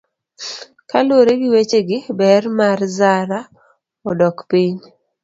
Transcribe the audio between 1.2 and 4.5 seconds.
gi wechegi, ber mar zaraa odok